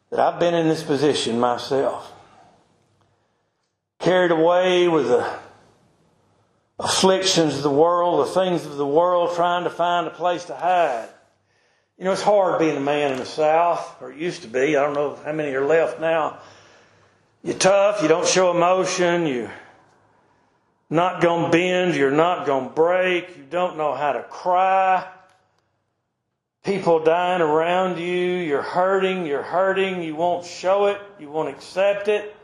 [0.09, 2.11] that I've been in this position myself.
[3.99, 5.39] Carried away with the
[6.79, 10.55] afflictions of the world, the things of the world, trying to find a place to
[10.55, 11.07] hide.
[11.97, 14.75] You know, it's hard being a man in the South, or it used to be.
[14.75, 16.39] I don't know how many are left now.
[17.41, 19.49] You're tough, you don't show emotion, you
[20.89, 25.07] not going to bend, you're not going to break, you don't know how to cry.
[26.63, 32.07] People dying around you, you're hurting, you're hurting, you won't show it, you won't accept
[32.07, 32.35] it.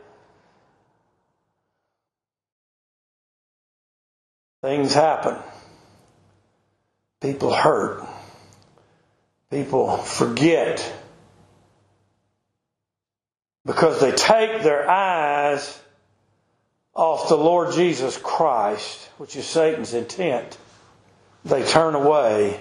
[4.62, 5.36] Things happen.
[7.20, 8.06] People hurt.
[9.50, 10.92] People forget.
[13.64, 15.80] Because they take their eyes
[16.96, 20.56] off the Lord Jesus Christ, which is Satan's intent.
[21.44, 22.58] They turn away.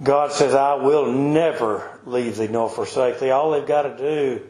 [0.00, 3.30] God says, I will never leave thee nor forsake thee.
[3.30, 4.42] All they've got to do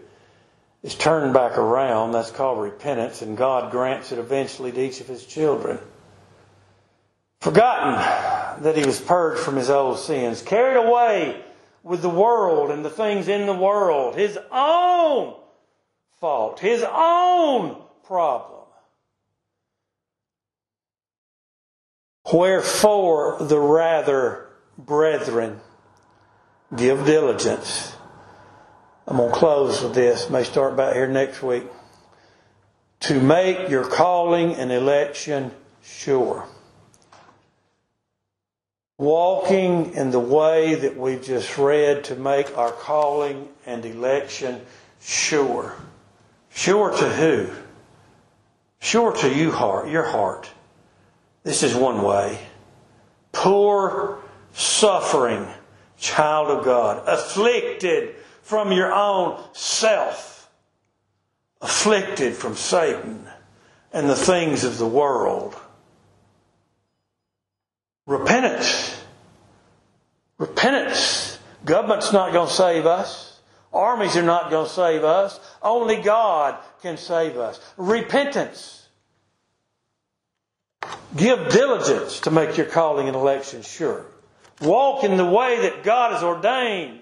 [0.83, 2.13] is turn back around.
[2.13, 5.79] That's called repentance, and God grants it eventually to each of his children.
[7.41, 11.43] Forgotten that he was purged from his old sins, carried away
[11.83, 15.37] with the world and the things in the world, his own
[16.21, 18.65] fault, his own problem.
[22.33, 25.61] Wherefore, the rather, brethren,
[26.75, 27.95] give diligence.
[29.07, 30.29] I'm going to close with this.
[30.29, 31.65] May start back here next week.
[33.01, 35.53] To make your calling and election
[35.83, 36.49] sure.
[38.99, 44.63] Walking in the way that we've just read to make our calling and election
[45.01, 45.77] sure.
[46.51, 47.51] Sure to who?
[48.81, 50.51] Sure to you heart, your heart.
[51.43, 52.39] This is one way.
[53.33, 54.23] Poor,
[54.53, 55.47] suffering
[55.99, 60.51] child of God, afflicted from your own self,
[61.61, 63.27] afflicted from Satan
[63.93, 65.57] and the things of the world.
[68.07, 69.03] Repentance.
[70.39, 71.39] Repentance.
[71.65, 73.41] Government's not going to save us.
[73.73, 75.41] Armies are not going to save us.
[75.61, 77.61] Only God can save us.
[77.77, 78.89] Repentance.
[81.17, 84.07] Give diligence to make your calling and election sure.
[84.61, 87.01] Walk in the way that God has ordained.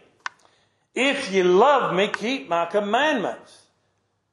[0.95, 3.61] If you love me, keep my commandments.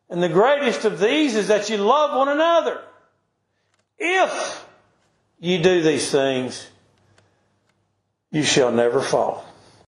[0.09, 2.81] And the greatest of these is that you love one another.
[3.97, 4.65] If
[5.39, 6.67] you do these things,
[8.31, 9.45] you shall never fall.